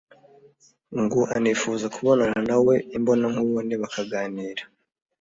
[1.01, 4.63] ngo anifuza kubonana na we imbonankubone bakaganira